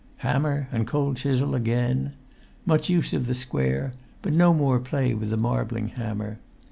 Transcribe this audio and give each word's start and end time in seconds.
Hammer 0.25 0.67
and 0.71 0.87
cold 0.87 1.15
chisel 1.17 1.53
again. 1.53 2.13
Much 2.65 2.89
use 2.89 3.13
of 3.13 3.27
the 3.27 3.35
square, 3.35 3.93
but 4.23 4.33
no 4.33 4.51
more 4.51 4.79
play 4.79 5.13
with 5.13 5.29
the 5.29 5.37
marbling 5.37 5.89
hammer. 5.89 6.39